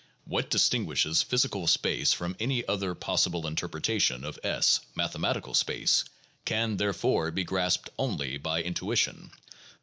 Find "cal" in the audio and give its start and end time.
1.51-1.67